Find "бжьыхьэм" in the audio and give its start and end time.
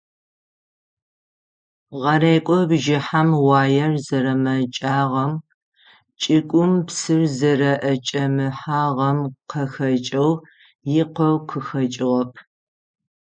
2.69-3.29